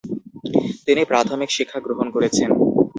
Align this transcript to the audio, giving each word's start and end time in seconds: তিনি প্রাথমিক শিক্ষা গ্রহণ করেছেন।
তিনি 0.85 1.01
প্রাথমিক 1.11 1.49
শিক্ষা 1.57 1.79
গ্রহণ 1.85 2.07
করেছেন। 2.15 2.49